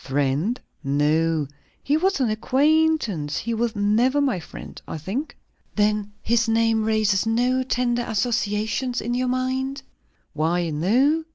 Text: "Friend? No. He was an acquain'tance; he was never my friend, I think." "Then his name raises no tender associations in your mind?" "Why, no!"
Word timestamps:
"Friend? 0.03 0.59
No. 0.83 1.45
He 1.83 1.95
was 1.95 2.19
an 2.19 2.31
acquain'tance; 2.35 3.37
he 3.37 3.53
was 3.53 3.75
never 3.75 4.19
my 4.19 4.39
friend, 4.39 4.81
I 4.87 4.97
think." 4.97 5.37
"Then 5.75 6.11
his 6.23 6.49
name 6.49 6.83
raises 6.85 7.27
no 7.27 7.61
tender 7.61 8.03
associations 8.07 8.99
in 8.99 9.13
your 9.13 9.27
mind?" 9.27 9.83
"Why, 10.33 10.71
no!" 10.71 11.25